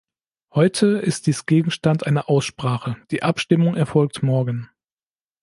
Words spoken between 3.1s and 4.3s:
die Abstimmung erfolgt